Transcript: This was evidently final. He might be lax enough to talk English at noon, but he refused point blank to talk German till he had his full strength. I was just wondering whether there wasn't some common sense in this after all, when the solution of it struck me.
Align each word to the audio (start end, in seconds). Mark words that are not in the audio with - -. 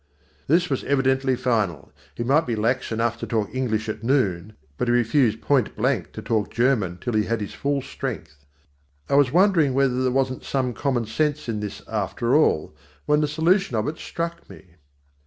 This 0.47 0.67
was 0.67 0.83
evidently 0.85 1.35
final. 1.35 1.91
He 2.15 2.23
might 2.23 2.47
be 2.47 2.55
lax 2.55 2.91
enough 2.91 3.19
to 3.19 3.27
talk 3.27 3.53
English 3.53 3.87
at 3.87 4.01
noon, 4.01 4.53
but 4.79 4.87
he 4.87 4.91
refused 4.91 5.41
point 5.43 5.75
blank 5.75 6.11
to 6.13 6.23
talk 6.23 6.51
German 6.51 6.97
till 6.97 7.13
he 7.13 7.25
had 7.25 7.39
his 7.39 7.53
full 7.53 7.83
strength. 7.83 8.43
I 9.09 9.13
was 9.13 9.27
just 9.27 9.35
wondering 9.35 9.75
whether 9.75 10.01
there 10.01 10.11
wasn't 10.11 10.43
some 10.43 10.73
common 10.73 11.05
sense 11.05 11.47
in 11.47 11.59
this 11.59 11.83
after 11.87 12.35
all, 12.35 12.75
when 13.05 13.21
the 13.21 13.27
solution 13.27 13.75
of 13.75 13.87
it 13.87 13.99
struck 13.99 14.49
me. 14.49 14.73